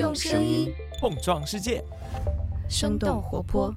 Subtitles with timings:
[0.00, 1.84] 用声音碰撞世界，
[2.70, 3.74] 生动活泼。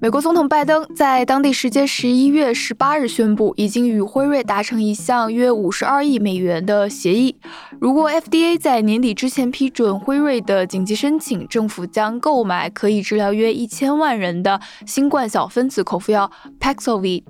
[0.00, 7.36] 美国总统拜登在当地时间十一月十八日宣布，已经与辉瑞达成一项约五十二亿美元的协议。
[7.78, 17.24] 如果 FDA 在年底之前批准辉瑞的紧急申请，政府将购买可以治疗约一千万人的新冠小分子口服药 Paxlovid。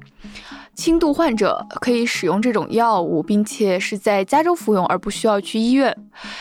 [0.77, 5.96] 轻度患者可以使用这种药物，并且是在加州服用，而不需要去医院。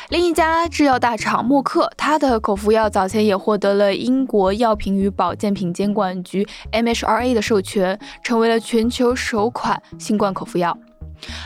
[0.09, 10.77] 另一家制药大厂默克，它的口服药早前也获得了英国药品与保健品监管局 MHRA 的授权，成为了全球首款新冠口服药。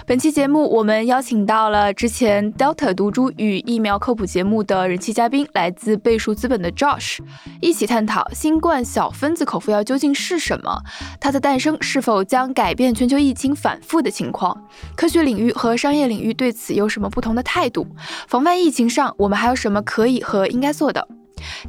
[0.06, 7.20] 本期节目，我们邀请到了之前 Delta 毒株与疫苗科普节目的人气嘉宾，来自倍数资本的 Josh，
[7.62, 10.82] 一起探讨新冠小分子口服药究竟是什么，
[11.20, 14.56] 它的诞生是否将改变全球疫情反复的情况，
[14.96, 17.88] 科学领域和商业领域对此有什么不同的态度，
[18.28, 21.08] 防范疫情上我们还有什么可以和应该做的？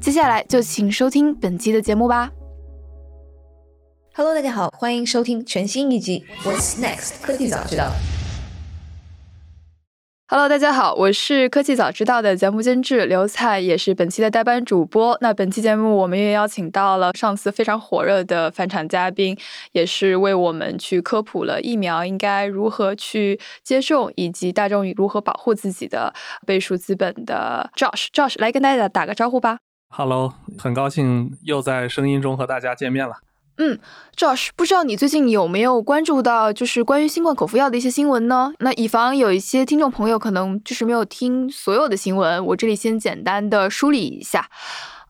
[0.00, 2.30] 接下来就请收听本期的节目吧。
[4.12, 7.92] Hello，大家好，欢迎收听全新一集《What's Next》科技早知道。
[10.26, 15.16] Hello，大家好，我是科技早知道的节目监制刘灿，也是本期的代班主播。
[15.20, 19.38] 那本期节目我们也邀请到了上次非常火热的返场嘉宾，
[19.70, 26.12] 也是为我们去科普了疫苗应该如何去接种，以及大众如何保护自己的
[26.44, 28.08] 倍数资本的 Josh。
[28.12, 29.60] Josh 来跟大家打个招呼吧。
[29.88, 33.14] Hello，很高兴又在声音中和大家见面了。
[33.62, 33.78] 嗯
[34.16, 38.54] ，Josh，不知道你最近有没有关注到，就是关于新冠口服药的一些新闻呢？
[38.60, 44.48] 那以防有一些听众朋友可能就是没有听所有的新闻，我这里先简单的梳理一下。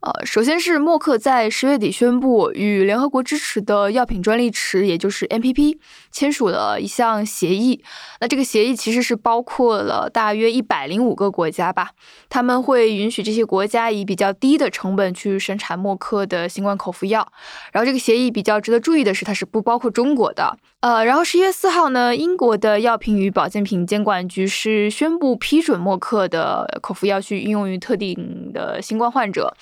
[0.00, 5.76] 呃，首先是默克在十月底宣布与联合国支持的药品专利池，也就是 MPP
[6.11, 7.83] 签署了一项协议。
[8.20, 11.91] 那这个协议其实是包括了大约一百零五个国家吧，
[12.28, 17.27] 他们会允许这些国家以比较低的成本去生产默克的新冠口服药。
[17.73, 20.58] 然后这个协议比较值得注意的是，它是不包括中国的。
[20.80, 29.55] 呃，然后十一月四号呢，英国的药品与保健品监管局是宣布批准默克的口服药去应用于特定的新冠患者。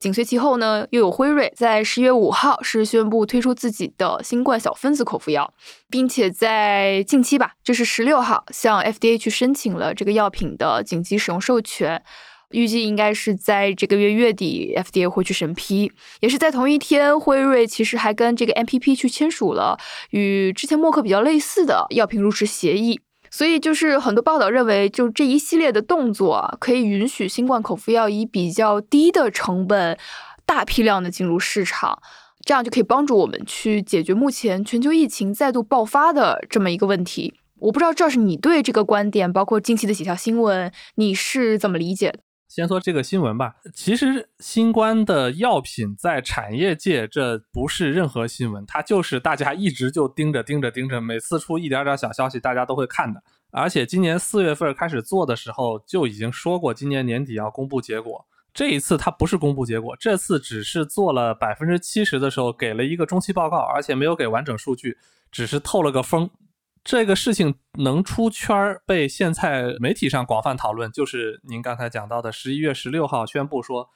[0.00, 5.52] 紧随其后呢，又有辉瑞在十月五号是宣布推出自己的新冠小分子口服药，
[5.90, 12.02] 并且在近期吧，就是十六号向 FDA 去申请了这个药品的紧急使用授权，
[12.52, 15.92] 预计应该是在这个月月底 FDA 会去审批。
[16.20, 19.78] 也是在同一天，辉瑞其实还跟这个 MPP 去签署了
[20.12, 23.02] 与之前默克比较类似的药品入池协议。
[23.30, 29.96] 所以就是很多报道认为，就这一系列的动作可以允许新冠口服药以比较低的成本
[30.44, 32.02] 大批量的进入市场，
[32.44, 37.34] 这样就可以帮助我们去解决目前全球疫情再度爆发的这么一个问题。
[37.60, 42.18] 我不知道这是你对这个观点，包括近期的几条新闻，你是怎么理解的？
[42.50, 43.54] 先说这个新闻吧。
[43.72, 53.22] 其实新冠的药品在产业界这不是任何新闻，它就是大家一直就盯着盯着盯着，每次出一点点小消息，大家都会看的。
[53.52, 58.26] 而且今年四月份开始做的时候就已经说过，今年年底要公布结果。
[58.52, 64.98] 这一次它不是公布结果，这次只是做了百分之七十的时候给了一个中期报告，而且没有给完整数据，
[65.30, 66.28] 只是透了个风。
[66.90, 73.90] 这个事情能出圈儿，被现在媒体上广泛讨论，就是您刚才讲到的，十一月十六号宣布说，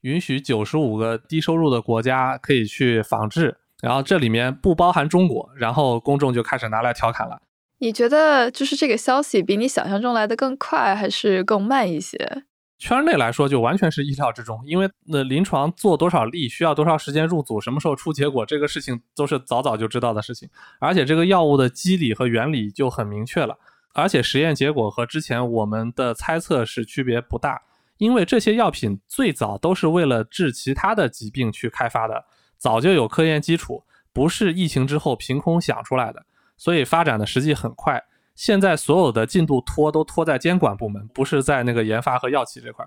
[0.00, 7.42] 允许九十五个低收入的国家可以去仿制，然后这里面不包含中国，然后公众就开始拿来调侃了。
[7.80, 12.44] 你觉得就是这个消息比你想象中来的更快，还是更慢一些？
[12.78, 20.48] 圈内来说就完全是意料之中，因为那临床做多少例，需要多少时间入组，什么时候出结果，这个事情都是早早就知道的事情。
[20.78, 23.58] 而且这个药物的机理和原理就很明确了，
[23.94, 27.60] 而且实验结果和之前我们的猜测是区别不大，
[27.96, 32.24] 因为这些药品最早都是为了治其他的疾病去开发的，
[32.56, 36.24] 早就有科研基础，不是疫情之后凭空想出来的，
[36.56, 38.04] 所以发展的实际很快。
[38.38, 42.86] 现在所有的进度拖都拖在监管部门，不是在那个研发和药企这块。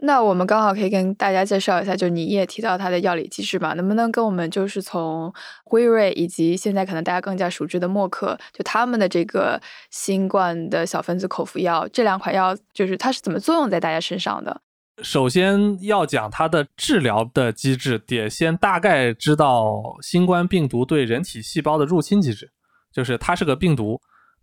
[0.00, 5.32] 那我们刚好可以跟大家介绍一下，就你也提到它的药理机制嘛，能不能跟我们就是从
[5.64, 14.60] 辉瑞以及现在可能大家更加熟知的默克，就他们的这个新冠的小分子口服药，这两款药就是它是怎么作用在大家身上的？
[15.04, 22.50] 首先要讲它的治疗的机制，得先大概知道新冠病毒对人体细胞的入侵机制，
[22.92, 24.00] 就是它是个病毒。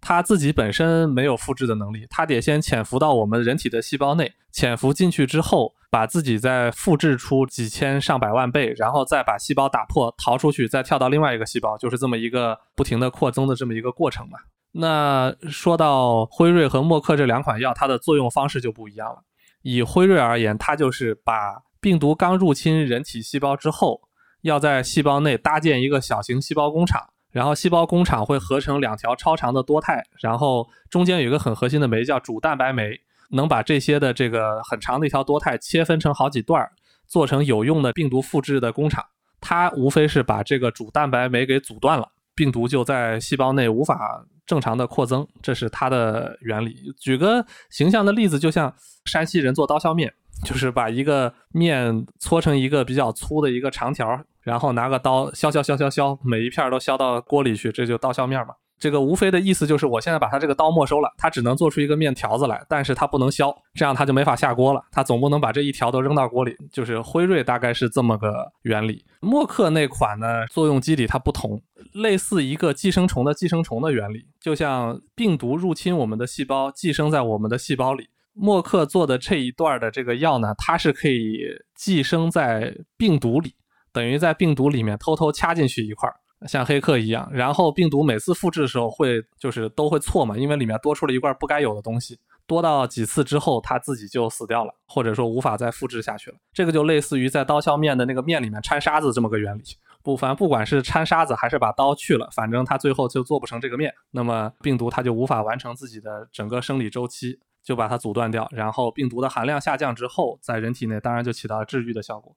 [0.07, 14.38] 它自己本身没有复制的能力，它得先潜伏到我们人体的细胞内，潜伏进去之后，把自己再复制出几千上百万倍，然后再把细胞打破逃出去，再跳到另外一个细胞，就是这么一个不停的扩增的这么一个过程嘛。
[14.74, 19.24] 那说到辉瑞和默克这两款药，它的作用方式就不一样了。
[19.63, 24.02] 以辉瑞而言，它就是把病毒刚入侵人体细胞之后，
[24.44, 32.97] 要在细胞内搭建一个小型细胞工厂，然后细胞工厂会合成两条超长的多肽，然后中间有一个很核心的酶叫主蛋白酶，
[33.31, 36.65] 能把这些的这个很长的一条多肽切分成好几段，
[37.05, 39.03] 做成有用的病毒复制的工厂。
[39.41, 44.25] 它无非是把这个主蛋白酶给阻断了，病毒就在细胞内无法。
[44.45, 46.93] 正常的扩增，这是它的原理。
[46.99, 48.71] 举个形象的例子，就像
[49.05, 58.53] 山西人做刀削面， 就是把一个面搓成一个比较粗的一个长条，然后拿个刀削削削削削，每一片都削到锅里去，这就刀削面嘛。
[58.77, 64.83] 这个无非的意思就是，我现在把它这个刀没收了，它只能做出一个面条子来，但是它不能削，这样它就没法下锅了。
[64.91, 66.53] 它总不能把这一条都扔到锅里。
[66.73, 69.05] 就是辉瑞大概是这么个原理。
[69.21, 71.61] 默克那款呢，作用机理它不同，
[71.93, 78.09] 类似一个寄生虫的寄生虫的原理，就像病毒入侵我们的细胞，寄生在我们的细胞里。
[78.35, 81.39] 默克做的这一段的这个药呢，它是可以
[81.73, 83.55] 寄生在病毒里，
[83.91, 86.15] 等于在病毒里面偷偷掐进去一块儿。
[86.47, 96.37] 像黑客一样，然后病毒每次复制的时候会就是都会错嘛，因为里面多出了一块不该有的东西，多到几次之后它自己就死掉了，或者说无法再复制下去了。
[96.53, 99.63] 这个就类似于在刀削面的那个面里面掺沙子这么个原理。
[100.03, 112.35] 不，凡不管是掺沙子还是把刀去了，反正它最后就做不成这个面，那么病毒它就无法完成自己的整个生理周期，就把它阻断掉，然后病毒的含量下降之后，在人体内当然就起到了治愈的效果。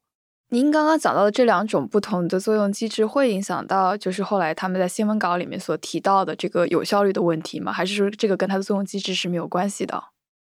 [0.51, 7.71] 您刚刚讲到的这两种不同的作用机制，会影响到就是后来他们在新闻稿里面所提到的这个有效率的问题吗？
[7.71, 10.03] 还是说这个跟它的作用机制是没有关系的？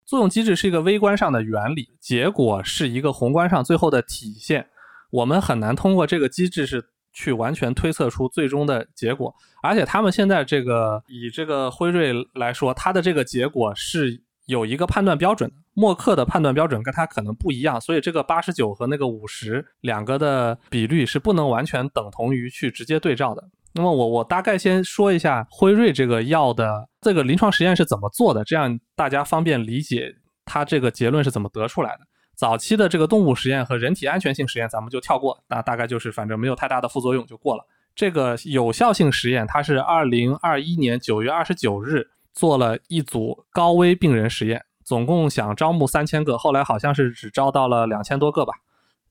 [0.06, 4.68] 作用机制是一个微观上的原理，结果是一个宏观上最后的体现。
[5.10, 9.34] 我们很难通过这个机制是去完全推测出最终的结果。
[9.62, 15.50] 而且他们现在这个以这个辉瑞来说，它的这个结果是有一个判断标准。
[15.72, 23.48] 默克的判断标准跟它可能不一样，所以这个八十九和那个五十两个的比率是不能完全等同于去直接对照的。
[23.72, 30.14] 那么我我大概先说一下辉瑞这个药的这个临床实验是怎么做的，这样大家方便理解
[30.44, 32.00] 它这个结论是怎么得出来的。
[32.34, 37.64] 早期的这个动物实验和人体安全性实验咱们就跳过，那大概就是反正没有太大的副作用就过了。
[37.94, 44.64] 这个有效性实验它是二零二一年九月二十九日做了一组高危病人实验。
[44.82, 48.54] 总共想招募三千个，后来好像是只招到了两千多个吧。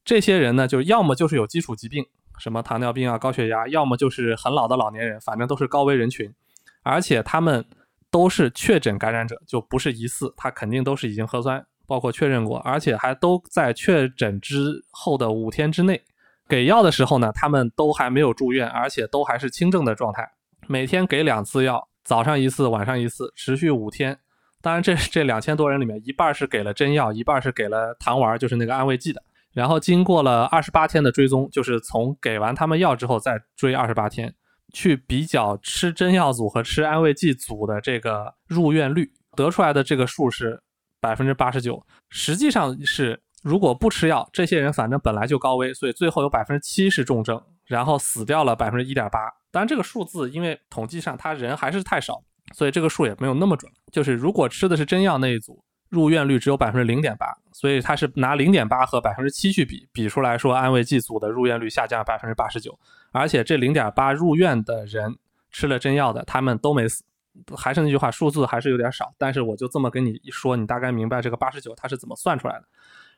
[0.04, 2.06] 这些人呢，就要么就是有基础疾病，
[2.38, 6.34] 什么糖尿病啊、高血压，要么就是很老的老年人，反正都是高危人群。
[6.84, 7.64] 而且他们
[8.12, 16.02] 都是确诊感染者，就不是疑似，他肯定都是已经核酸包括确认过，而且还都在确诊之后的五天之内
[16.48, 20.30] 给药的时候呢，他们都还没有住院，而且都还是轻症的状态。
[20.68, 24.18] 每天给两次药，早上一次，晚上一次，持续五天。
[24.64, 29.22] 当然，这这两千多人里面，一半是给了真药，一半是给了糖丸，就是那个安慰剂的。
[29.54, 34.34] 然后经过了二十八天的追踪，就是从给完他们药之后再追二十八天，
[34.74, 40.60] 去比较吃真药组和吃安慰剂组的这个入院率，得出来的这个数是
[41.00, 41.86] 百分之八十九。
[42.10, 49.22] 实际上是如果不吃药，这些人反正本来就高危，所以最后有百分之七是重症，然后死掉了百分之一点八。
[49.50, 52.22] 当然这个数字因为统计上他人还是太少。
[52.56, 62.76] 所以这个数也没有那么准，就是如果吃的是真药那一组，入院率只有百分之零点八，所以它是拿零点八和百分之七去比，比出来说安慰剂组的入院率下降百分之八十九，
[63.12, 65.16] 而且这零点八入院的人
[65.52, 67.04] 吃了真药的，他们都没死。
[67.56, 72.66] 还是那句话，数字还是有点少，但是我就这么跟你一说，你大概明白这个八十九它是怎么算出来的。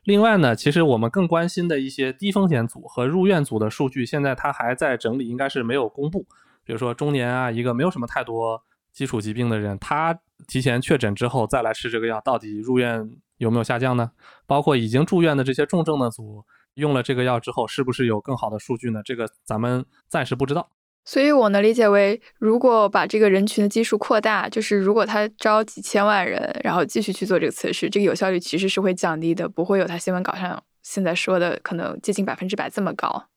[0.04, 6.26] 另外呢，其实我们更关心的一些低风险组和入院组的数据，现在它还在整理，应该是没有公布。
[6.64, 8.64] 比如说中年啊，一个没有什么太多。
[8.92, 14.12] 基础疾病的人，他提前确诊之后再来吃这个药，到底入院有没有下降呢？
[14.46, 16.44] 包括已经住院的这些重症的组，
[16.74, 19.02] 用了这个药之后，是不是有更好的数据呢？
[19.06, 20.70] 这个咱们暂时不知道。
[21.04, 33.31] 所以我能理解为，如果把这个人群的基数扩大，就是如果他招几千万人，然后继续去做这个测试，这个有效率其实是会降低的，不会有他新闻稿上现在说的可能接近百分之百这么高。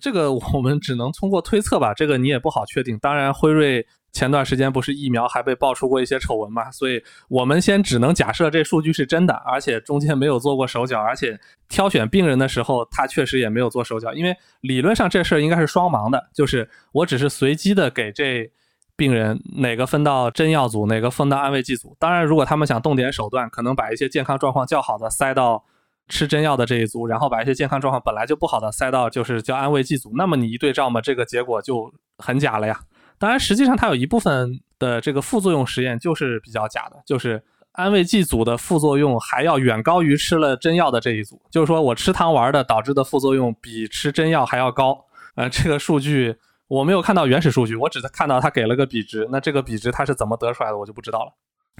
[0.00, 2.98] 这个我们只能通过推测吧，这个你也不好确定。
[2.98, 3.86] 当然，辉瑞。
[4.12, 11.38] 前段时间不是疫苗还被爆出过一些丑闻嘛，所以我们先只能假设这数据是真的，而且中间没有做过手脚，而且
[11.68, 18.50] 挑选病人的时候他确实也没有做手脚，因为理论上这事儿应该是双盲的，就是我只是随机的给这
[18.96, 21.94] 病人哪个分到真药组，哪个分到安慰剂组。
[21.98, 25.62] 当然，如果他们想动点手段，可能把一些健康状况较好的塞到
[26.08, 32.80] 吃真药的这一组，然后把一些健康状况本来就不好的塞到就是叫安慰剂组，那么你一对照嘛，这个结果就很假了呀。
[33.18, 45.04] 当然，实际上它有一部分的这个副作用实验就是比较假的，就是安慰剂组的副作用还要远高于吃了真药的这一组，就是说我吃糖丸的导致的副作用比吃真药还要高。
[45.34, 46.36] 呃，这个数据
[46.68, 51.32] 我没有看到原始数据，我只看到他给了个比值，那这个比值它是怎么得出来的，我就不知道了。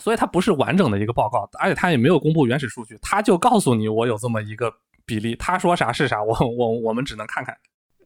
[0.03, 4.73] 所以它不是完整的一个报告，而且它也没有公布原始数据，它就告诉你我有这么一个
[5.05, 7.57] 比例，他说啥是啥，我我我们只能看看。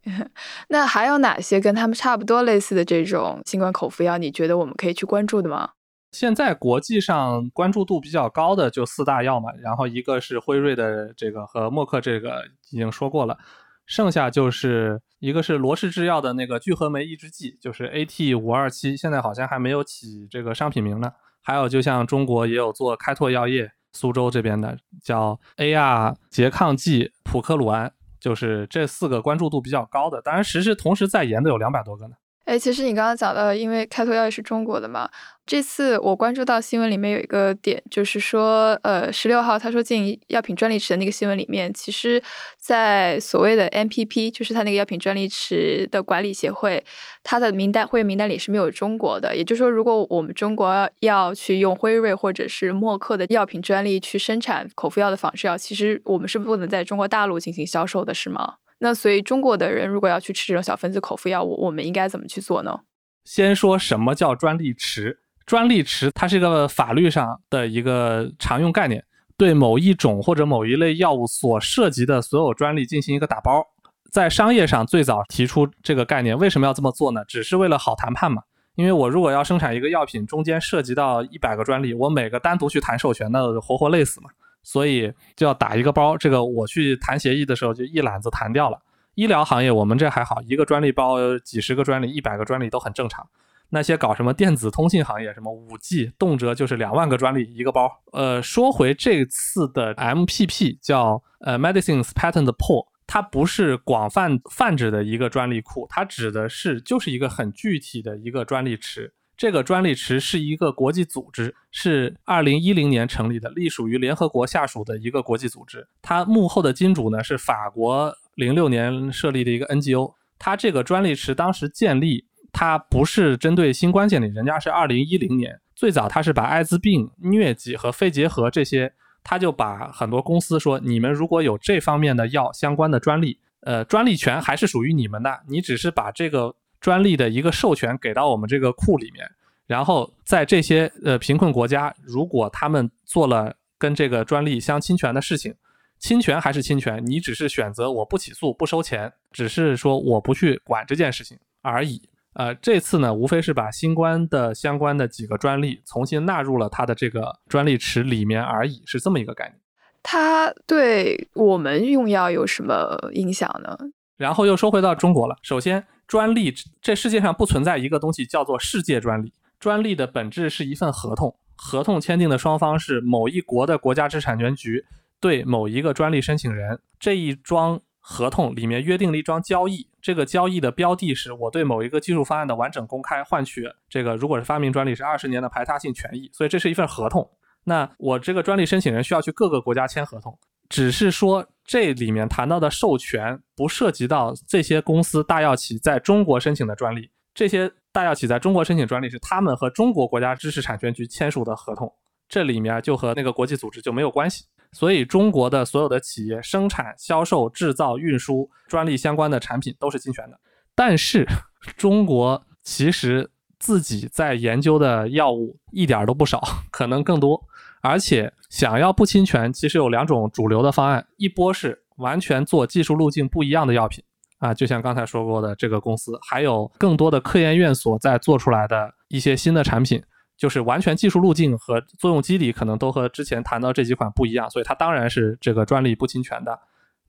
[0.69, 4.17] 那还有哪些跟他们差不多类似的这种新冠口服药？
[4.17, 5.71] 你觉得我们可以去关注的吗？
[6.13, 13.39] 现在国际上关注度比较高的就四大药嘛，然后一个是辉瑞的这个和默克这个已经说过了，
[13.87, 21.13] 剩下就是一个是罗氏制药的那个聚合酶抑制剂，就是 AT 五二七，现在好像还没有起这个商品名呢。
[21.43, 27.93] 还有就像中国也有做开拓药业苏州这边的叫 AR 拮抗剂普克鲁胺。
[28.21, 32.15] 就是这四个关注度比较高的，当然实施同时在研的有两百多个呢。
[32.51, 35.09] 哎，其实你刚刚讲到，因为开拓药业是中国的嘛，
[35.47, 42.21] 这次我关注到新闻里面有一个点，就是说，呃，十六号他说进药品专利池的那个新闻里面，其实，
[42.59, 46.83] 在所谓的 MPP，就是他那个药品专利池的管理协会，
[47.23, 49.37] 他的名单会员名单里是没有中国的。
[49.37, 58.55] 也就是说，如果我们中国要去用辉瑞或者是默克的药品专利去生产口服药的仿制药，其实我们是不能在中国大陆进行销售的，是吗？
[58.81, 62.81] 那所以中国的人如果要去吃这种小分子口服药，我我们应该怎么去做呢？
[63.25, 65.21] 先说什么叫专利池？
[65.47, 69.05] 专利池它是一个法律上的一个常用概念，
[69.37, 73.65] 对某一种或者某一类药物所涉及的所有专利进行一个打包。
[74.11, 77.25] 在商业上最早提出这个概念，为什么要这么做呢？
[77.27, 78.43] 只是为了好谈判嘛。
[78.77, 84.31] 因为我如果要生产一个药品，中间涉及到一百个专利，我每个单独去谈授权，那活活累死嘛。
[84.63, 88.79] 所以就要打一个包，这个我去谈协议的时候就一揽子谈掉了。
[89.15, 93.29] 医疗行业我们这还好，一个专利包几十个专利、一百个专利都很正常。
[93.73, 97.89] 那些搞什么电子通信行业，什么五 G，动辄就是两万个专利一个包。
[98.13, 109.13] 呃，说回这次的 MPP 叫呃 Medicines Patent Pool，它不是广泛泛指的一个专利库，它指的是就是一个很具体的一个专利池。
[109.41, 115.89] 这个专利池是一个国际组织，是二零一零年成立的，隶属于联合国下属的一个国际组织。
[116.03, 120.13] 它幕后的金主呢是法国零六年设立的一个 NGO。
[120.39, 128.93] 它这个专利池当时建立，它不是针对新冠建立，人家是二零一零年最早，它是把艾滋病、疟疾和肺结核这些，
[129.25, 136.55] 他就把很多公司说，你们如果有这方面的药相关的专利，呃，专利权还是属于你们的，你只是把这个。
[136.81, 139.31] 专利的一个授权给到我们这个库里面，
[139.67, 145.55] 然后在这些呃贫困国家，如果他们做了跟这个专利相侵权的事情，
[145.99, 152.09] 侵权还是侵权，你只是选择我不起诉不收钱，只是说我不去管这件事情而已。
[152.33, 159.59] 呃，这次呢，无非是把新冠的相关的几个专利重新纳入了它的这个专利池里面而已，是这么一个概念。
[160.03, 163.77] 它对我们用药有什么影响呢？
[164.17, 165.85] 然后又说回到中国了，首先。
[166.11, 166.53] 专利，
[166.83, 169.33] 这世界上不存在一个东西叫做世界专利。
[169.61, 174.85] 专利的本质是一份合同，合同签订的双方是某一国的国家知识产权局
[175.21, 176.81] 对某一个专利申请人。
[176.99, 186.29] 这一桩合同里面约定了一桩交易，这个交易的标的是我对某一个技术方案的完整公开，换取这个如果是发明专利是二十年的排他性权益。
[186.33, 187.31] 所以这是一份合同。
[187.63, 190.37] 那我这个专利申请人需要去各个国家签合同。
[190.69, 197.09] 只是说，这里面谈到的授权不涉及到这些公司大药企在中国申请的专利。
[197.33, 201.89] 这些大药企在中国申请专利是他们和中国国家知识产权局签署的合同，
[202.29, 204.47] 这里面就和那个国际组织就没有关系。
[204.73, 210.37] 所以，中国的所有的企业生产、销售、制造、运输专利相关的产品都是侵权的。
[210.75, 211.25] 但是，
[211.79, 217.41] 中国其实自己在研究的药物一点都不少，可能更多。
[217.81, 224.05] 而且想要不侵权，其实有两种主流的方案，一波是完全做技术路径不一样的药品
[224.39, 230.03] 啊，就像刚才说过的这个公司，还有更多的科研院所在做出来的一些新的产品，
[230.37, 236.59] 就是完全技术路径和作用机理可能都和之前谈到这几款不一样，所以它当然是这个专利不侵权的。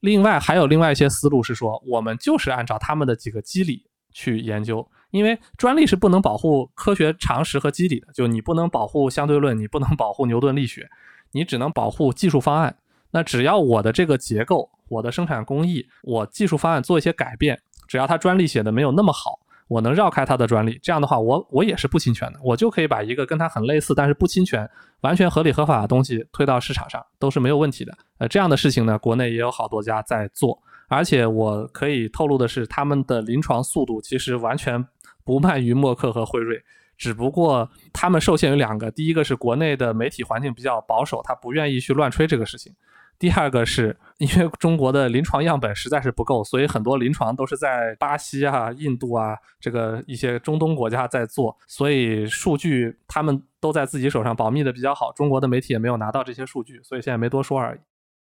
[0.00, 4.86] 另外还有另外一些思路是说，我们就是按照他们的几个机理去研究。
[5.12, 10.88] 因为专利是不能保护科学常识和机理的，就你不能保护相对论，你不能保护牛顿力学，
[11.32, 12.74] 你只能保护技术方案。
[13.10, 19.38] 那只要我的这个结构、我的生产工艺、我技术方案做一些改变，只要它专利写的没有那么好，
[19.68, 24.66] 我能绕开它的专利，这样的话，我我也是不侵权的，我就可以把一个跟它很类似但是不侵权、
[25.02, 27.92] 完全合理合法的东西推到市场上，都是没有问题的。
[28.16, 34.82] 呃，这样的事情呢，国内也有好多家在做，而且我可以透露的是，他们的临床速度其实完全。
[35.24, 36.62] 不慢于默克和辉瑞，
[36.96, 42.72] 只不过他们受限于两个，第一个是国内的媒体环境比较保守，他不愿意去乱吹这个事情；
[43.18, 57.78] 第二个是因为中国的临床样本实在是不够，所以很多临床都是在巴西啊、印度啊这个一些中东国家在做，所以数据他们都在自己手上保密的比较好，中国的媒体也没有拿到这些数据，所以现在没多说而已。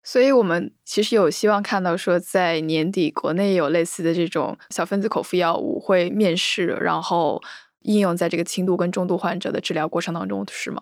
[0.07, 7.43] 所以我们其实有希望看到说，在年底国内有类似的这种小分子口服药物会面世，然后
[7.81, 10.81] 应用在这个轻度跟中度患者的治疗过程当中，是吗？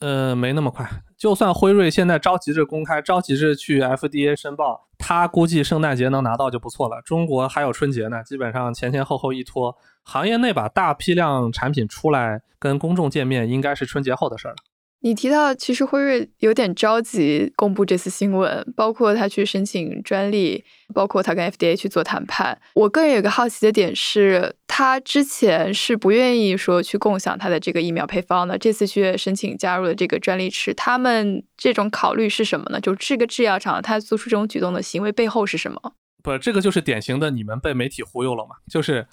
[0.00, 0.84] 呃，没那么快。
[1.16, 7.00] 就算辉瑞现在着急着公开，着急着去 FDA 申报，他估计圣诞节能拿到就不错了。
[7.02, 14.56] 中国还有春节呢，基本上前前后后一拖，行业内把大批量产品出来跟公众见面，应该是春节后的事儿了。
[15.00, 22.58] 你提到，其实辉瑞有点着急公布这次新闻，包括他去申请专利，包括他跟 FDA 去做谈判。
[22.74, 32.80] 我个人有个好奇的点是，他之前是不愿意说去共享他的这个疫苗配方的，这次去申请加入了这个专利池，他们这种考虑是什么呢？
[32.80, 35.80] 就这个制药厂他做出这种举动的行为背后是什么？
[36.26, 38.56] 不，这个就是典型的你们被媒体忽悠了嘛？
[38.68, 39.06] 就是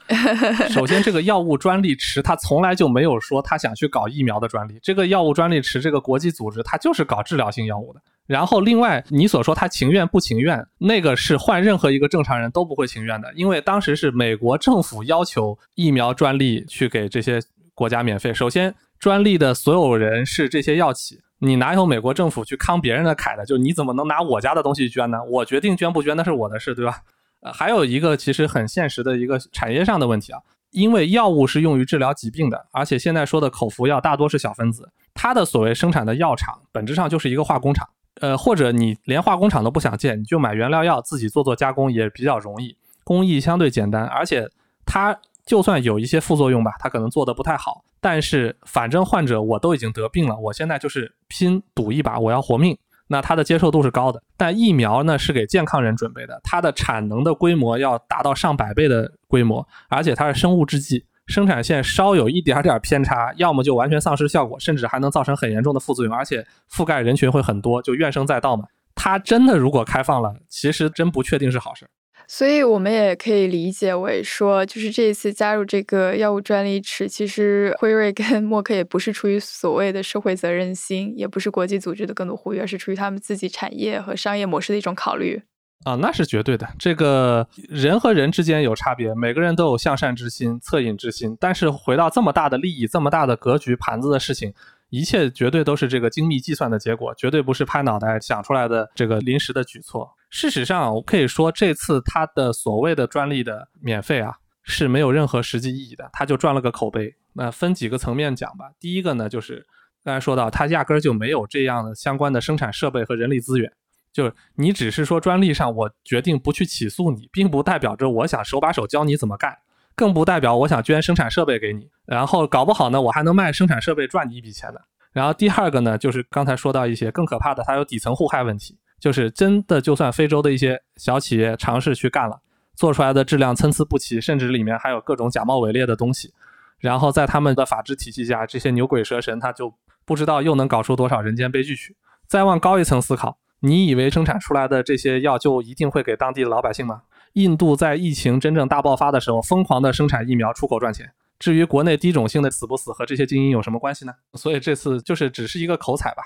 [0.69, 4.79] 首先，这个药物专利池它从来就没有说他想去搞疫苗的专利。
[4.81, 8.01] 这个药物专利池这个国际组织，它就是搞治疗性药物的。
[8.25, 17.39] 然后，另外你所说他情愿不情愿，那个是换任何一个正常人都不会情愿的，因为当时是美国政府要求疫苗专利去给这些
[17.75, 18.33] 国家免费。
[18.33, 21.19] 首先，专利的所有人是这些药企。
[21.43, 23.45] 你哪有美国政府去慷别人的慨的？
[23.45, 25.21] 就你怎么能拿我家的东西捐呢？
[25.25, 27.01] 我决定捐不捐那是我的事，对吧？
[27.41, 30.39] 呃，还有一个其实很现实的一个产业上的问题啊，
[30.71, 37.89] 因为药物是用于治疗疾病的，而且现在说的口服药大多是小分子，它的所谓生产的药厂本质上就是一个化工厂，
[38.21, 44.49] 呃，或者你连化工厂都不想建，你就买原料药自己做做加工也比较容易，工艺相对简单，而且
[44.85, 47.83] 它就算有一些副作用吧，它可能做的不太好。
[48.03, 52.77] 但是反正患者我都已经得病了，我现在就是拼赌一把，我要活命。
[53.07, 54.21] 那它的接受度是高的。
[54.35, 68.65] 但疫苗呢是给健康人准备的，它的产能的规模要达到上百倍的规模，而且它是生物制剂，生产线稍有一点点偏差，要么就完全丧失效果，甚至还能造成很严重的副作用，而且覆盖人群会很多，就怨声载道嘛。
[68.95, 71.89] 它真的如果开放了，其实真不确定是好事儿。
[72.35, 85.43] 所以我们也可以理解为说，就是这一次加入这个药物专利池，其实辉瑞跟默克也不是出于所谓的社会责任心，也不是国际组织的更多呼吁，而是出于他们自己产业和商业模式的一种考虑。
[85.85, 86.67] 啊，那是绝对的。
[86.79, 94.51] 这个人和人之间有差别，每个人都有向善之心、恻隐之心，但是回到这么大的利益、这么大的格局盘子的事情，
[94.93, 100.07] 一切绝对都是这个精密计算的结果，绝对不是拍脑袋想出来的这个临时的举措。
[100.29, 107.11] 事实上，我可以说，这次他的所谓的专利的免费啊，是没有任何实际意义的，他就赚了个口碑。
[107.33, 108.65] 那分几个层面讲吧。
[108.79, 109.65] 第一个呢，就是
[110.03, 113.73] 刚才说到，他压根儿就没有这样的相关的生产设备和人力资源。
[114.11, 119.57] 就是你只是说专利上，我决定不去起诉你，并不代表着我想手把手教你怎么干，
[119.95, 121.89] 更不代表我想捐生产设备给你。
[122.05, 124.79] 然后搞不好呢，我还能卖生产设备赚你一笔钱呢。
[125.11, 128.77] 然后第二个呢，就是刚才说到一些更可怕的，它有底层互害问题。
[128.99, 132.39] 就是真的，就算非洲的一些小企业尝试去干了，
[132.73, 136.33] 做出来的质量参差不齐，甚至里面还有各种假冒伪劣的东西，
[136.79, 139.73] 然后在他们的法治体系下，这些牛鬼蛇神他就
[140.05, 141.97] 不知道又能搞出多少人间悲剧去。
[142.27, 147.01] 再往高一层思考，你以为生产出来的这些药就一定会给当地的老百姓吗？
[147.33, 151.11] 印度在疫情真正大爆发的时候，疯狂的生产疫苗出口赚钱。
[151.39, 154.13] 至于国内低种性的死不死和这些精英有什么关系呢？
[154.35, 156.23] 所以这次就是只是一个口彩吧。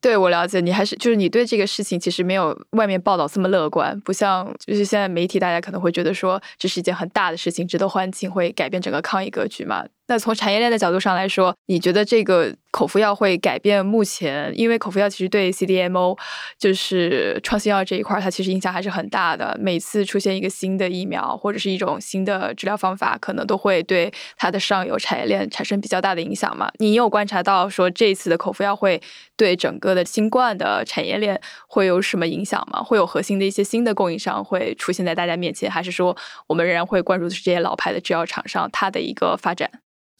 [0.00, 9.84] 对我了解，你还是就是你对这个事情其实没有外面报道这么乐观，不像就是现在媒体大家可能会觉得说这是一件很大的事情，值得欢庆，会改变整个抗疫格局嘛。
[10.08, 14.50] 那从产业链的角度上来说，你觉得这个口服药会改变目前？
[14.58, 16.18] 因为口服药其实对 CDMO
[16.58, 19.56] 就是创新药这一块，它其实影响还是很大的。
[19.60, 26.70] 每次出现一个新的疫苗或者是一种新的治疗方法，可能都会对它的上游产业链产生比较大的影响嘛。
[26.78, 29.00] 你有观察到说这一次的口服药会
[29.36, 32.82] 对整个的新冠的产业链会有什么影响吗？
[32.82, 39.70] 会有核心的一些新的供应商会出现在大家面前，还是说我们仍然会关注的是这些老牌的制药厂商它的一个发展？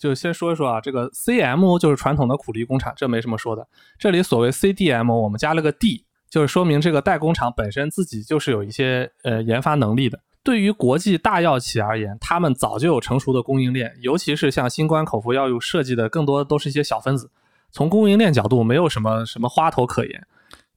[0.03, 3.65] 就先说一说啊，这个 CMO 就是传统的苦力工厂，这没什么说的。
[3.97, 10.19] 这里所谓 CDM，我们加了个 D，就是说明这个代工厂本身自己就是有一些呃研发能力的。
[10.43, 17.31] 对于国际大药企而言，他们早就有成熟的供应链，尤其是像新冠口服药物设计的，更多都是一些小分子，
[17.71, 20.27] 从供应链角度没有什么什么花头可言。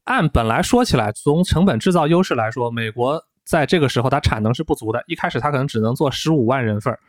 [0.03, 6.99] 按本来说起来，从成本制造优势来说，美国在这个时候它产能是不足的，一开始它可能只能做十五万人份儿。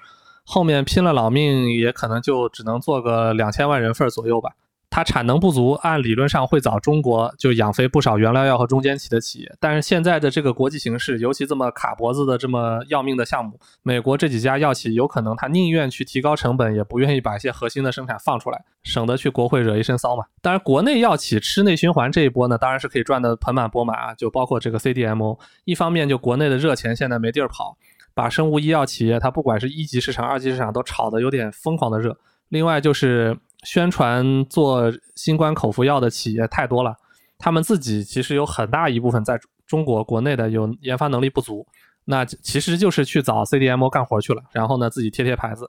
[0.46, 4.52] 后面拼了老命也可能就只能做个两千万人份左右吧。
[4.88, 9.56] 它产能不足，按理论上会早中国就养肥不少原料药和中间企的企业。
[9.60, 20.24] 但是现在的这个国际形势，尤其这么卡脖子的这么要命的项目，美国这几家药企有可能他宁愿去提高成本，也不愿意把一些核心的生产放出来，省得去国会惹一身骚嘛。
[20.40, 24.14] 当然，国内药企吃内循环这一波呢，当然是可以赚得盆满钵满啊。
[24.14, 27.76] 就包括这个 CDMO，一方面就国内的热钱现在没地儿跑，
[28.16, 32.18] 把生物医药企业它不管是一级市场、二级市场都炒得有点疯狂的热。
[32.48, 33.38] 另外就是。
[33.64, 36.94] 宣传做新冠口服药的企业太多了，
[37.36, 41.66] 他们自己其实有很大一部分在中国国内的有研发能力不足，
[42.04, 45.68] 那其实就是去找 CDMO 干活去了，然后呢自己贴贴牌子，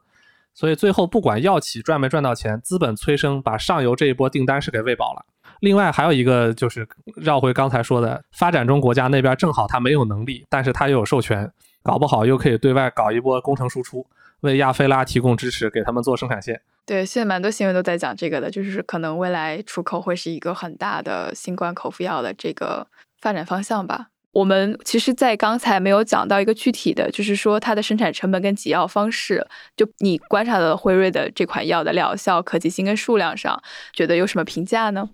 [0.54, 5.26] 所以最后不管药企赚没赚到钱，资本催生把上游这一波订单是给喂饱了。
[5.62, 11.52] 另外还有一个就是绕回刚才说的，发展中国家那边正好他没有能力，但是他又有授权，
[11.88, 14.06] 搞不好又可以对外搞一波工程输出。
[14.42, 16.62] 为亚非拉提供支持，给他们做生产线。
[16.86, 22.86] 对，现在蛮多新闻都在讲这个的，就是可能未来出口会是一个很大的新冠口服药的这个
[23.22, 24.08] 发展方向吧。
[24.34, 29.44] 我们其实，在刚才没有讲到一个具体的，就是说它的生产成本跟给药方式，
[29.76, 33.60] 就你观察到辉瑞的这款药的疗效、可及性跟数量上，
[33.94, 35.10] 觉得有什么评价呢？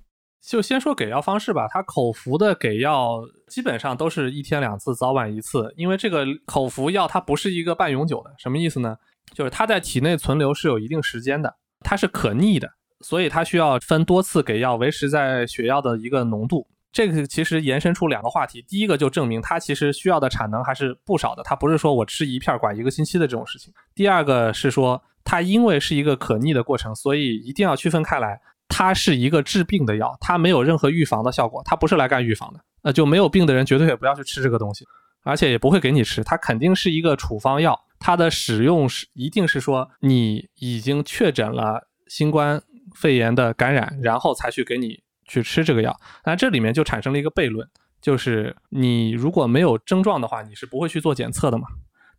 [0.46, 8.96] 就先说给药方式吧，它口服的给药基本上都是一天两次，早晚一次，因为这个口服药它不是一个半永久的，什么意思呢？
[9.34, 16.68] 就是它在体内存留是有一定时间的，它是可逆的，所以它需要分多次给药，维持在血药的一个浓度。
[16.92, 23.74] 这个其实延伸出两个话题，第一个就证明它其实需要的产能还是不少的，它不是说我吃一片管一个星期的这种事情。
[23.96, 32.60] 第二个是说，它因为是一个可逆的过程，所以一定要区分开来，它是一个治病的药，它没有任何预防的效果，它不是来干预防的。
[32.82, 34.86] 那就没有病的人绝对也不要去吃这个东西，
[35.24, 37.80] 而且也不会给你吃，它肯定是一个处方药。
[38.00, 42.62] 它的使用是一定是说你已经确诊了新冠
[42.94, 45.98] 肺炎的感染，然后才去给你去吃这个药。
[46.26, 47.66] 那这里面就产生了一个悖论，
[48.02, 51.68] 就是你如果没有症状的话，你是不会去做检测的嘛？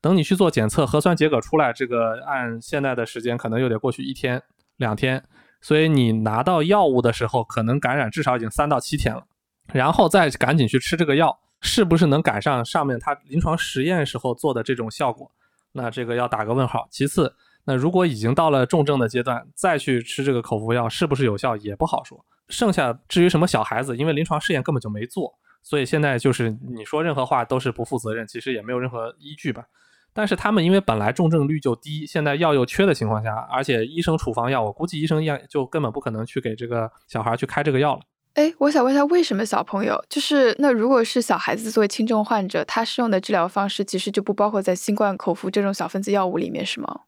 [0.00, 4.42] 等你去做检测，核酸结果出来，这个按现在的时间可能又得过去一天
[4.76, 5.22] 两天，
[5.64, 9.22] 所以你拿到药物的时候，可能感染至少已经三到七天了，
[9.72, 15.32] 然后再赶紧去吃这个药，是不是能赶上上面它临床实验时候做的这种效果？
[15.72, 16.86] 那这个要打个问号。
[16.90, 22.22] 其次，那如果已经到了重症的阶段，再去吃这个口服药是不是有效也不好说。
[22.50, 29.64] 剩下至于什么小孩子，因为临床试验根本就没做，所以现在就是你说任何话都是不负责任，其实也没有任何依据吧。
[30.14, 38.00] 但是他们因为本来重症率就低，现在药又缺的情况下，而且医生处方药，我估计医生样就根本不可能去给这个小孩去开这个药了。
[38.34, 47.02] 哎，我想问一下，为什么小朋友就是那如果是小孩子作为轻症患者，他适用的治疗方式其实就不包括在新冠口服这种小分子药物里面，是吗？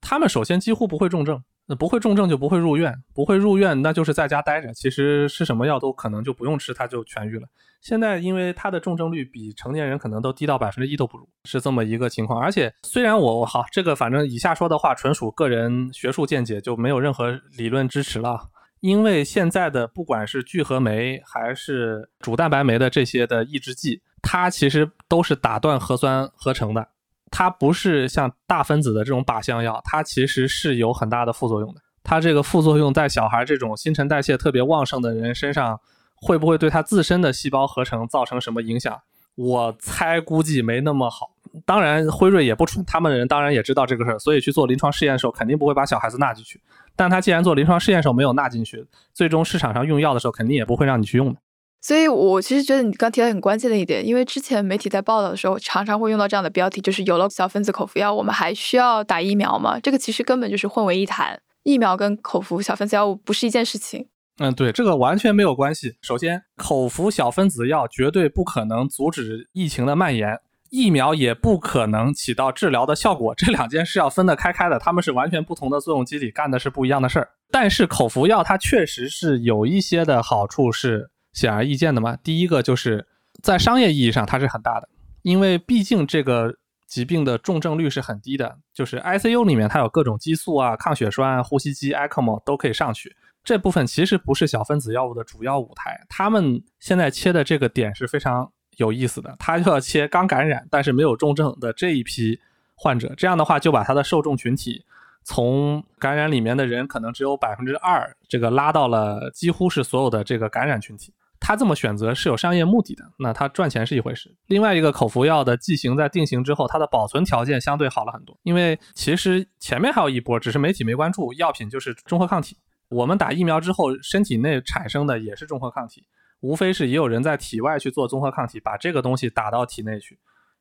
[0.00, 7.46] 他们首先几乎不会重症，那不会重症就不会入院，不会入院那就是在家待着，其实吃什么药都可能就不用吃，他就痊愈了。
[7.80, 12.40] 现在因为他的重症率比成年人可能都低到百分之一都不如，是这么一个情况。
[12.40, 18.50] 而且虽然我好这个反正以下说的话纯属个人学术见解，就没有任何理论支持了。
[18.80, 26.88] 因为现在的不管是聚合酶还是主蛋白酶的这些的抑制剂，它其实都是打断核酸合成的，
[27.32, 31.80] 它不是像大分子的这种靶向药，它其实是有很大的副作用的。
[32.04, 35.80] 它这个副作用在小孩这种新陈代谢特别旺盛的人身上，
[36.14, 39.00] 会不会对他自身的细胞合成造成什么影响？
[39.34, 41.30] 我猜估计没那么好。
[41.64, 46.60] 当然，辉瑞也不蠢，他们的人当然也知道这个事儿，所以去做临床试验的时候，肯定不会把小孩子纳进去。
[46.94, 51.40] 但他既然做临床试验时候没有纳进去，最终市场上用药的时候肯定也不会让你去用的。
[51.82, 59.80] 所以我其实觉得你刚提到很关键的一点，因为之前媒体在报道的时候常常会用到这样的标题，就是有了小分子口服药，我们还需要打疫苗吗？
[59.80, 64.06] 这个其实根本就是混为一谈，疫苗跟口服小分子药物不是一件事情。
[64.38, 65.96] 嗯，对，这个完全没有关系。
[66.00, 70.38] 首先，口服小分子药绝对不可能阻止疫情的蔓延。
[70.70, 77.28] 疫苗也不可能起到治疗的效果，这两件事要分得开开的，他们是完全不同的作用机理，干的是不一样的事儿。
[77.50, 82.16] 但是口服药它确实是有一些的好处是显而易见的嘛。
[82.16, 83.06] 第一个就是
[83.42, 84.88] 在商业意义上它是很大的，
[85.22, 86.54] 因为毕竟这个
[86.86, 98.50] 疾病的重症率是很低的，就是 ICU 里面它有各种激素啊、抗血栓、呼吸机、ECMO 都可以上去，这部分其实不是小分子药物的主要舞台，他们现在切的这个点是非常。
[98.78, 102.40] 有意思的，他就要切刚感染但是没有重症的这一批
[102.74, 104.82] 患者，这样的话就把他的受众群体
[105.24, 111.12] 从感染里面的人可能只有百分之二，这个拉到了几乎是所有的这个感染群体。
[111.44, 114.32] 他这么选择是有商业目的的，那他赚钱是一回事。
[114.46, 122.56] 另外一个口服药的剂型在定型之后，它的保存条件相对好了很多，因为其实前面还有一波，只是媒体没关注，药品就是中和抗体。
[122.88, 126.04] 我们打疫苗之后，身体内产生的也是中和抗体，
[126.40, 130.18] 无非是也有人在体外去做综合抗体，把这个东西打到体内去。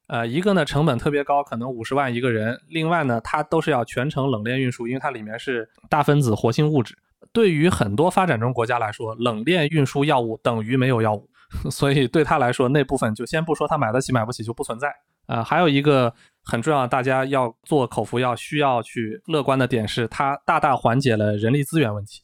[0.07, 6.97] 呃，一个呢成本特别高，可能五十万一个人；另外呢，它都是要全程冷链运输，因为它里面是大分子活性物质。
[7.33, 11.29] 对于很多发展中国家来说，冷链运输药物等于没有药物，
[11.71, 14.93] 所以对他来说那部分就先不说他买得起买不起就不存在。
[15.27, 16.13] 啊，还有一个
[16.43, 22.21] 很重要，大家要做口服药需要去乐观的点是，它大大缓解了人力资源问题。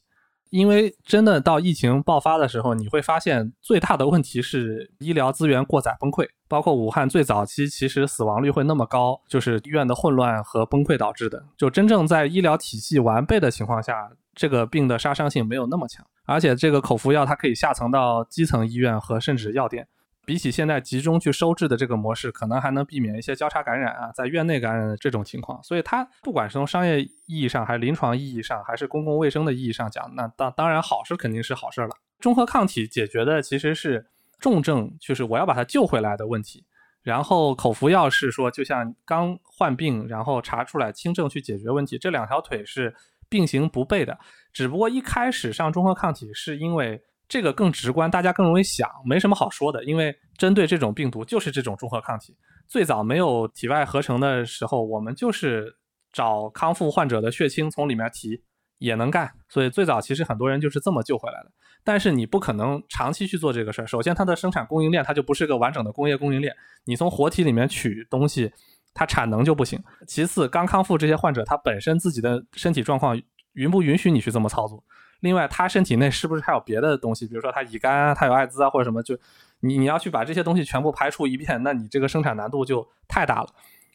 [0.50, 11.42] 因为真的到疫情爆发的时候，你会发现最大的问题是医疗资源过载崩溃，包括武汉最早期其实死亡率会那么高，就是医院的混乱和崩溃导致的。
[11.56, 14.10] 就真正在医疗体系完备的情况下。
[14.38, 19.88] 这个病的杀伤性没有那么强，而且这个口服药它可以下层到基层医院和甚至药店，
[20.24, 25.60] 比起现在集中去收治的这个模式，可能还能避免一些交叉感染啊，在院内感染的这种情况。
[25.64, 31.90] 所以它不管是从商业意义上，还是临床意义上，还是公共卫生的意义上讲，那当当然好是肯定是好事了。
[32.20, 34.06] 中和抗体解决的其实是
[34.38, 36.64] 重症，就是我要把它救回来的问题，
[37.02, 42.94] 然后口服药是说就像刚患病，然后查出来轻症去解决问题，这两条腿是。
[43.28, 44.18] 并行不悖的，
[44.52, 49.84] 只不过一开始上中和抗体是因为这个更直观，大家更容易想，没什么好说的。
[49.84, 52.36] 因为针对这种病毒就是这种中和抗体。
[52.66, 55.76] 最早没有体外合成的时候，我们就是
[56.12, 58.42] 找康复患者的血清从里面提
[58.78, 61.50] 也能干，所以最早其实很多人就是这么救回来的。
[61.84, 63.86] 但是你不可能长期去做这个事儿。
[63.86, 68.52] 首先，它的生产供应链它就不是个完整的工业供应链，你从活体里面取东西。
[68.94, 69.82] 它产能就不行。
[70.06, 73.20] 其次，刚康复这些患者，他本身自己的身体状况
[73.52, 74.82] 允不允许你去这么操作？
[75.20, 77.26] 另外，他身体内是不是还有别的东西？
[77.26, 79.02] 比如说他乙肝啊，他有艾滋啊，或者什么？
[79.02, 79.18] 就
[79.60, 83.48] 你你要去把这些东西全部排除一遍，那你这个生产难度就太大了。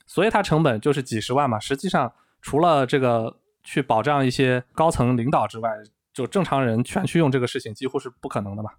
[0.06, 1.60] 所以它成本就是几十万嘛。
[1.60, 5.70] 实际上，除了这个去保障一些高层领导之外，
[6.14, 8.72] 就正常人全去用这个事情几乎是不可能的嘛。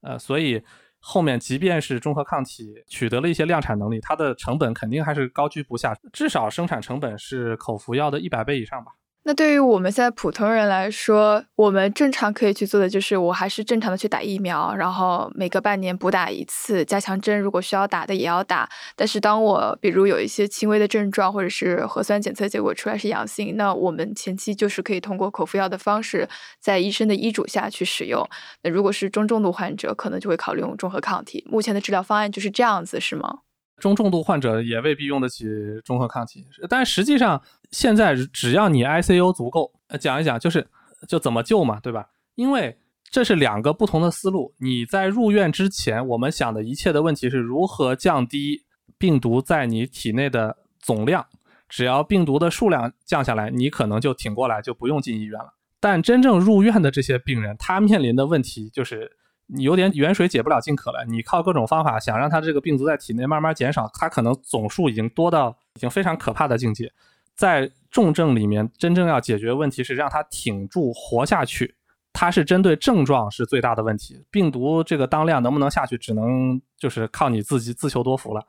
[0.00, 0.62] 呃，所以。
[1.00, 8.92] 后面即便是中和抗体取得了一些量产能力，它的成本肯定还是高居不下，至少生产成本是口服药的一百倍以上吧。
[9.22, 18.66] 那对于我们现在普通人来说，我们正常可以去做的就是，我还是正常的去打疫苗，然后每隔半年补打一次加强针，如果需要打的也要打。
[18.96, 26.26] 但是当我比如有一些轻微的症状，或者是核酸检测结果出来是阳性，那我们前期就是可以通过口服药的方式，
[26.58, 28.26] 在医生的医嘱下去使用。
[28.62, 31.46] 那如果是中重度患者，可能就会考虑用中和抗体。
[31.46, 33.40] 目前的治疗方案就是这样子，是吗？
[33.80, 35.44] 中重度患者也未必用得起
[35.84, 40.64] 中和抗体，但实际上现在只要你 ICU 足够，讲一讲就是
[41.08, 42.10] 就怎么救嘛，对吧？
[42.36, 42.78] 因为
[43.10, 44.54] 这是两个不同的思路。
[44.58, 48.62] 你在入院之前，我们想的一切的问题是如何降低
[48.96, 51.26] 病毒在你体内的总量，
[51.68, 55.54] 只要病毒的数量降下来，你可能就挺过来，就不用进医院了。
[55.80, 59.16] 但真正入院的这些病人，他面临的问题就是。
[59.52, 66.92] 你有点远水解不了近渴了，你靠各种方法想让他这个病毒在体内慢慢减少，它可能总数已经多到已经非常可怕的境界。
[67.34, 71.74] 在重症里面，真正要解决问题是让他挺住活下去，
[72.12, 74.22] 它是针对症状是最大的问题。
[74.30, 78.46] 病毒这个当量能不能下去，只能就是靠你自己自求多福了。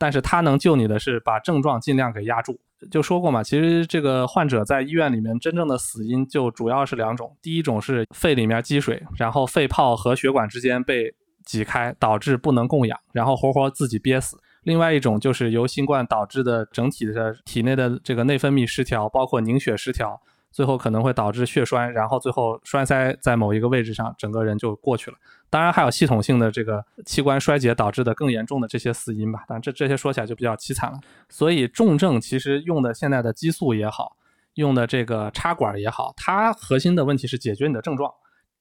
[0.00, 2.58] 但是它能救你的是把症状尽量给压住。
[2.90, 20.18] 就说过嘛，其实这个患者在医院里面真正的死因就主要是两种，第一种是肺里面积水，然后肺泡和血管之间被挤开，导致不能供氧，然后活活自己憋死；另外一种就是由新冠导致的整体的体内的这个内分泌失调，包括凝血失调。
[20.52, 25.16] 最后可能会导致血栓，然后最后栓塞在某一个位置上，整个人就过去了。
[25.50, 30.98] 当然还有系统性的这个器官衰竭导致的更严重的这些死因吧，但这这些说起来就比较凄惨了。
[31.28, 34.16] 所以重症其实用的现在的激素也好，
[34.54, 38.12] 用的这个插管也好，它核心的问题是解决你的症状，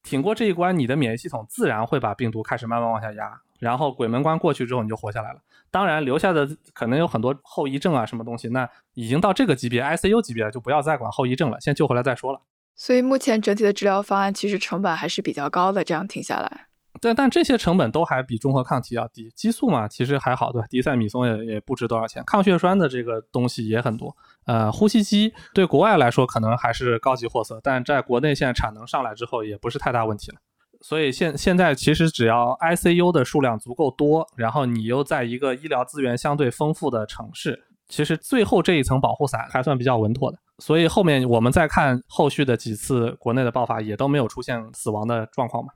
[0.02, 3.39] 挺过这一关，你的免疫系统自然会把病毒开始慢慢往下压。
[3.60, 5.39] 然后鬼门关过去之后，你就活下来了。
[5.69, 8.47] 当然，留下的可能有很多后遗症啊，什么东西。
[8.47, 12.41] 那已经到这个级别，ICU 级别了，就不要再管后遗症了，先救回来再说了。
[12.78, 15.84] 所以目前整体的治疗方案其实成本还是比较高的。
[15.84, 16.67] 这样听下来，
[17.01, 19.31] 但但这些成本都还比中和抗体要低。
[19.35, 20.67] 激素嘛，其实还好，对吧？
[20.69, 22.23] 迪赛米松也也不值多少钱。
[22.25, 24.15] 抗血栓的这个东西也很多。
[24.45, 30.38] 呃，呼吸机对国外来说可能还是高级货色，但在国内现在产能上来之后，也不是太大问题了。
[30.81, 40.38] 所以现现在其实只要 ICU 的数量足够多，然后你又在一个医疗资源相对丰富的城市，其实最后这一层保护伞还算比较稳妥的。
[40.59, 45.69] 所以后面我们再看后续的几次国内的爆发，也都没有出现死亡的状况嘛。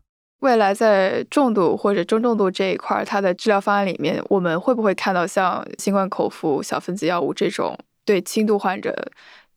[0.44, 8.94] 未来在重度或者中重度这一块，它的治疗方案里面，我们会不会看到像新冠口服小分子药物这种对轻度患者，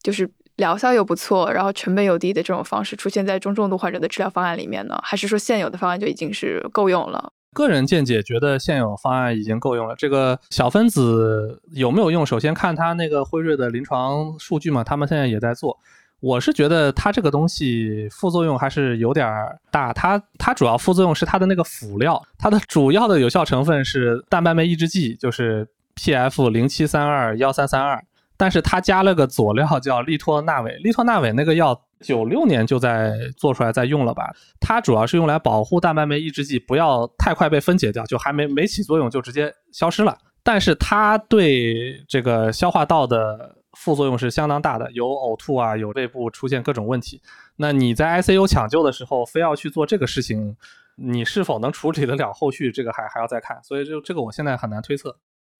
[0.01, 4.97] 就是疗效又不错，然后成本又低的这种方式出现在中重度患者的治疗方案里面呢？
[5.03, 7.33] 还是说现有的方案就已经是够用了？
[7.53, 9.97] 个人见解觉得现有方案已经够用了。
[9.97, 12.25] 这个小分子有没有用？
[12.25, 15.77] 首先看它那个辉瑞的临床数据嘛，他们现在也在做。
[16.21, 19.27] 我是觉得它这个东西副作用还是有点
[19.71, 19.93] 大。
[19.93, 28.03] 它它主要副作用是它的那个辅料，它的主要的有效成分是蛋白酶抑制剂，就是 P F 零七三二幺三三二。
[28.39, 34.31] 但是它加了个佐料叫利托那韦，利托那韦那个药九六年就在做出来在用了吧？
[34.61, 40.17] 它主要是用来保护蛋白酶抑制剂不要太快被分解掉，就还没没起作用就直接消失了。
[40.43, 47.21] 但是它对这个消化道的副作用是相当大的，有呕吐啊，有胃部出现各种问题。
[47.57, 50.57] 那你在 ICU 抢救的时候，非要去做这个事情，
[50.97, 52.73] 你是否能处理得了后续？
[52.73, 53.63] 这个还还要再看。
[53.63, 55.17] 所以就这个，我现在很难推测。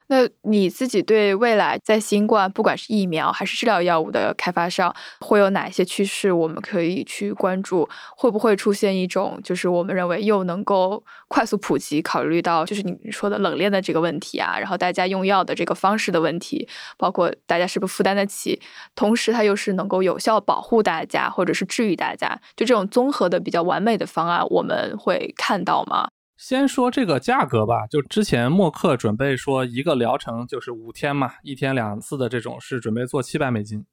[0.09, 6.33] 那你自己对未来在新冠，不管是疫苗还是治疗药物的开发上，会有哪些趋势？
[6.33, 18.61] 我们可以去关注，会不会出现一种就是我们认为又能够快速普及，考虑到就是你说的冷链的这个问题啊，然后大家用药的这个方式的问题，包括大家是不是负担得起，
[18.95, 26.09] 同时它又是能够有效保护大家或者是治愈大家，就这种综合的比较完美的方案，我们会看到吗？
[26.37, 33.85] 先说这个价格吧，就之前默克准备说一个疗程就是五天嘛，一天两次的这种是准备做七百美金，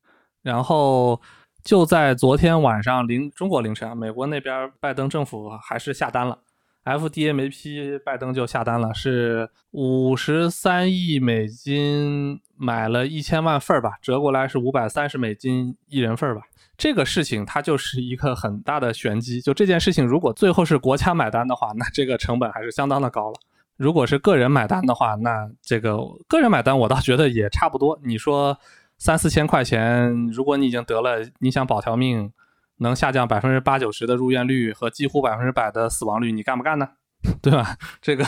[0.42, 1.22] 然后
[1.64, 6.38] 就在昨天晚上凌中国凌晨，美国那边拜登政府还是下单了
[6.84, 16.42] ，FDA 没批，拜登就下单了，是五十三亿美金买了一千万份儿吧，折过来是五百三十美金一人份儿吧。
[16.78, 19.40] 这个事情它就是一个很大的玄机。
[19.40, 23.36] 就这件事情，如果最后是国家买单的话，那这个成本还是相当的高了。
[23.78, 28.00] 如果是个人买单的话，那这个个人买单我倒觉得也差不多。
[28.04, 28.58] 你说
[28.98, 32.32] 三四千块钱，如果你已经得了，你想保条命，
[32.78, 36.88] 能下降百分之八九十的入院率和几乎百分之百的死亡率，你干不干呢？
[37.42, 37.78] 对吧？
[38.02, 38.26] 这个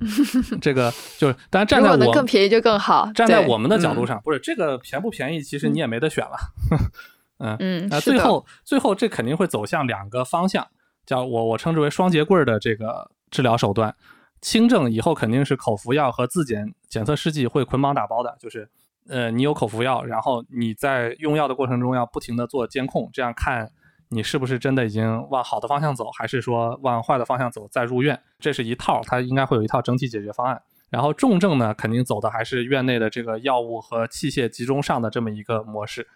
[0.60, 3.10] 这个就是，但站在我能更便宜就更好。
[3.14, 6.36] 站在我们的角度上，不是这个便不便宜，其实你也没得选了。
[7.42, 10.66] 嗯嗯，那最后最后这肯定会走向两个方向，
[11.04, 13.94] 叫我我称之为双节棍的这个治疗手段。
[14.40, 18.68] 轻症以后肯定是口服药和自检检测试剂会捆绑打包的，就是
[19.08, 23.70] 呃你有口服药，然后你在用药的过程中要不停的做监控，这样看
[24.08, 30.60] 你是不是真的已经往好的方向走，还是说往坏的方向走再入院，这是一套，它应该会有一套整体解决方案。
[30.90, 36.06] 然后重症呢，肯定走的还是院内的这个药物和器械集中上的这么一个模式。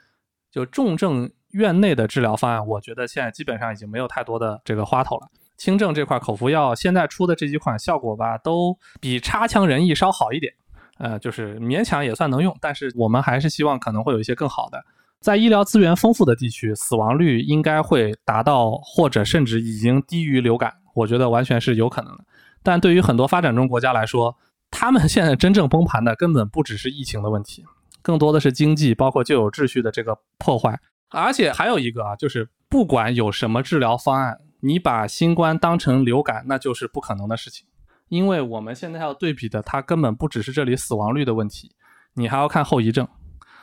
[0.57, 5.29] 就重症院内的治疗方案，我觉得现在基本上已经没有太多的这个花头了。
[5.59, 10.55] 轻症这块口服药现在出的这几款效果吧，都比差强人意稍好一点，
[10.97, 12.57] 呃，就是勉强也算能用。
[12.59, 14.83] 但是我们还是希望可能会有一些更好的。
[15.21, 22.25] 在医疗资源丰富的地区，死亡率应该会达到或者甚至已经低于流感，我觉得完全是有可能的。
[22.63, 24.35] 但对于很多发展中国家来说，
[24.71, 27.63] 他们现在真正崩盘的根本不只是疫情的问题。
[28.07, 30.79] 更多的是经济，包括旧有秩序的这个破坏，
[31.11, 37.67] 而且还有一个啊，就是不管有什么治疗方案，你把新冠当成流感，那就是不可能的事情。
[38.09, 41.73] 因为我们现在要对比的，它根本不只是这里死亡率的问题，
[42.15, 43.09] 你还要看后遗症。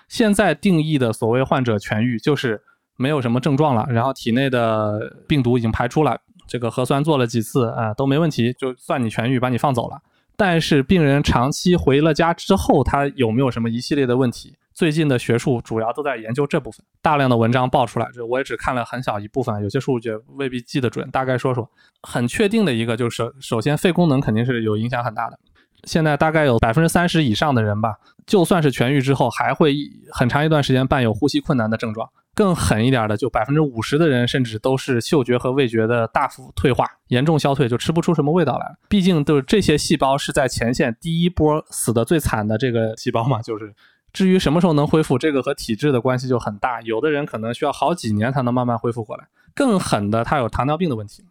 [0.09, 2.61] 现在定义的所谓患者痊愈，就是
[2.97, 10.01] 没有什么症状了，然后体内的病毒已经排出了，这个核酸做了几次啊都没问题，就算你痊愈，把你放走了。
[10.35, 14.55] 但是病人长期回了家之后，他有没有什么一系列的问题？
[14.73, 21.07] 最近的学术主要都在研究这部分，大量的文章爆出来，这我也只看了很小一部分，有些数据未必记得准。
[21.11, 21.69] 大概说说，
[22.01, 25.37] 很确定的一个就是，首先肺功能肯定是有影响很大的。
[25.83, 29.75] 现在大概有百分之三十以上的人吧，就算是痊愈之后，还会
[30.11, 32.09] 很长一段时间伴有呼吸困难的症状。
[32.35, 38.75] 更狠一点的，就百分之五十的人，甚至都是嗅觉和味觉的大幅退化，严重消退，就吃不出什么味道来。
[38.89, 43.41] 毕竟，都是这些细胞是在前线第一波死的最惨的这个细胞嘛。
[43.41, 43.73] 就是
[44.11, 46.81] 至于什么时候能恢复，这个和体质的关系就很大。
[46.81, 49.27] 有的人可能需要好几年才能慢慢恢复过来。
[49.53, 51.23] 更狠的，他有糖尿病的问题。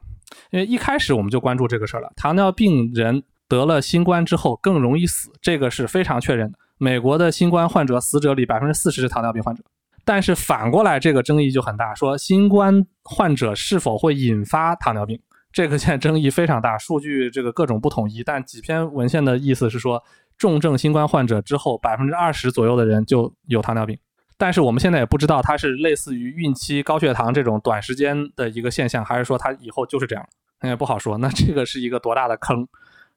[0.51, 6.59] 因为一开始我们就关注这个事儿了，糖尿病人得了新冠之后更容易死，这个是非常确认的。
[6.79, 9.63] 美国的新冠患者死者里百分之四十是糖尿病患者。
[10.05, 15.21] 但是反过来，这个争议就很大，说新冠患者是否会引发糖尿病，
[15.53, 18.23] 这个现在争议非常大，数据这个各种不统一。
[18.25, 20.03] 但几篇文献的意思是说，
[20.37, 23.99] 重症新冠患者之后，百分之二十左右的人就有糖尿病。
[24.37, 30.27] 但是我们现在也不知道，它是类似于孕期高血糖这种短时间的一个现象，还是说它以后就是这样。
[30.63, 31.19] 也不好说。
[31.19, 32.67] 那这个是一个多大的坑？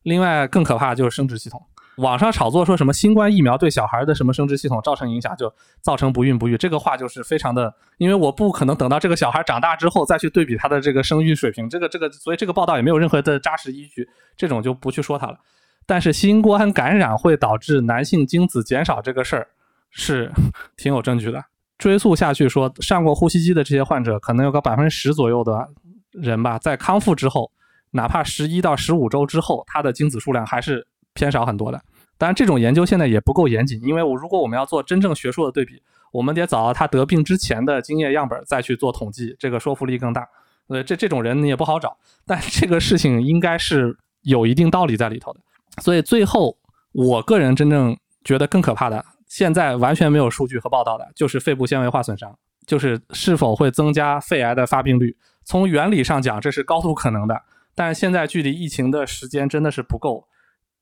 [0.03, 1.59] 另外更可怕就是生殖系统。
[1.97, 15.37] 网上炒作说什么新冠疫苗对小孩的什么生殖系统造成影响，就造成不孕不育，这个话就是非常的，因为我不可能等到这个小孩长大之后再去对比他的这个生育水平，这个这个，所以这个报道也没有任何的扎实依据，这种就不去说它了。
[15.85, 19.47] 但是新冠感染会导致男性精子减少这个事儿
[19.89, 20.29] 是
[20.75, 21.45] 挺有证据的，
[21.77, 25.69] 追溯下去说上过呼吸机的这些患者，可能有个百分之十左右的
[26.11, 27.49] 人吧，在康复之后，
[27.91, 30.85] 哪怕十一到十五周之后，他的精子数量还是。
[31.15, 31.81] 偏少很多的，
[32.19, 40.27] 当然这种研究现在也不够严谨，因为我如果我们要做真正学术的对比，我们得找到他得病之前的精液样本再去做统计，这个说服力更大。
[40.67, 45.39] 呃，这这种人你也不好找，但这个事情应该是有一定道理在里头的。
[45.81, 46.57] 所以最后，
[46.91, 52.35] 我个人真正觉得更可怕的，现在完全没有数据和报道的，就是肺部纤维化损伤，
[52.65, 55.15] 就是是否会增加肺癌的发病率。
[55.43, 57.39] 从原理上讲，这是高度可能的，
[57.75, 60.27] 但现在距离疫情的时间真的是不够。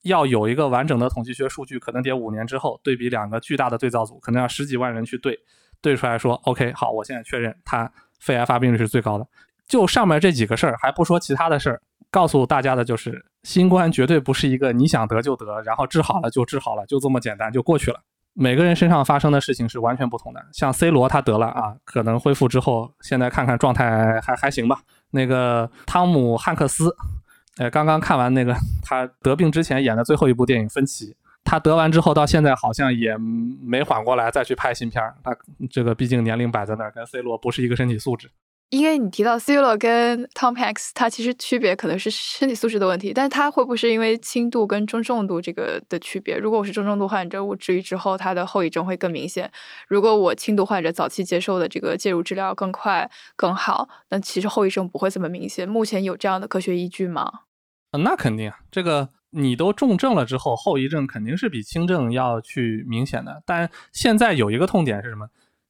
[0.04, 5.38] 要有一个完整的统计学数据，可能得五年之后对比两个巨大的对照组，可能要十几万人去对，
[5.82, 9.26] 对出来说，OK，好，我现在确认他肺癌发病率是最高的。
[9.66, 11.82] 就上面这几个事儿，还不说其他的事儿，
[12.12, 18.02] 告诉大家的就是，新冠绝对不是一个你想得就得，然后治好了就治好了，就这么简单就过去了。
[18.34, 20.46] 每个人身上发生的事情是完全不同的。
[20.52, 24.82] 像 C 罗他得了啊，可能恢复之后，现在看看状态还还行吧。
[25.12, 26.94] 那个汤姆汉克斯。
[27.58, 31.12] 哎，刚刚看完那个他得病之前演的最后一部电影《分歧》，
[31.44, 35.16] 他得完之后到现在好像也没缓过来，再去拍新片儿。
[35.24, 35.36] 他
[35.70, 38.30] 这个毕竟年龄摆在那儿，跟 C 罗不是一个身体素质。
[38.74, 46.36] 因为你提到 C 罗跟 Tom Hanks，他其实区别可能是身体素质的问题，但是他会不会是因为轻度跟中重度这个的区别？
[46.36, 49.48] 如果我是中重度患者，我治愈之后他的后遗症会更明显；
[49.88, 55.70] 如果我轻度患者早期接受的这个介入治疗更快更好，那其实后遗症不会这么明显。
[55.70, 57.32] 目前有这样的科学依据吗？
[57.92, 63.44] 那肯定，这个你都重症了之后，后遗症肯定是比轻症要去明显的。
[63.46, 65.28] 但现在有一个痛点是什么？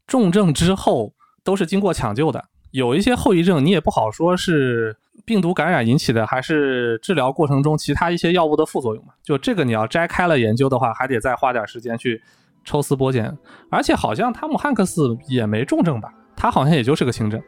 [0.07, 4.95] 重症之后都是经过抢救的，有一些后遗症你也不好说是
[5.25, 9.13] 病毒感染引起的，还是治疗过程中其他一些药物的副作用嘛？
[9.23, 12.19] 就这个你要摘开了研究的话，还得再花点时间去
[12.65, 13.37] 抽丝剥茧。
[13.69, 16.11] 而且好像汤姆汉克斯也没重症吧？
[16.35, 17.39] 他好像也就是个轻症。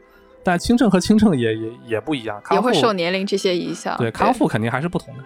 [0.44, 3.96] 但轻症和轻症也也也不一样， 也会受年龄这些影响。
[3.98, 5.24] 对，康复肯定还是不同的。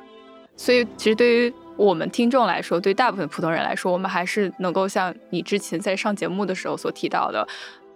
[0.57, 7.47] 所以，其实对于我们听众来说，对大部分普通人来说，我们还是能够像你之前在上节目的时候所提到的，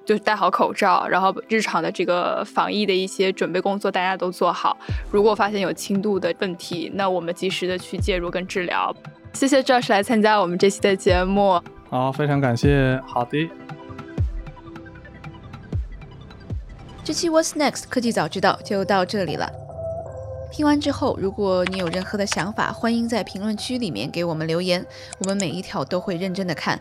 [0.05, 4.77] 就戴好口罩，然后日常的这个防疫的一些准备工作大家都做好。
[5.11, 8.95] 如果发现有轻度的问题，那我们及时的去介入跟治疗。
[9.33, 11.61] 谢谢 Josh 来参加我们这期的节目。
[11.89, 13.01] 好，非常感谢。
[13.07, 13.51] 好的。
[17.03, 19.51] 这期 What's Next 科技早知道就到这里了。
[20.53, 24.87] 听完之后，如果你有任何的想法，欢迎在评论区里面给我们留言，
[25.19, 26.81] 我们每一条都会认真的看。